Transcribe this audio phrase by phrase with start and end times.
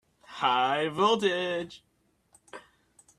[0.25, 1.83] High voltage!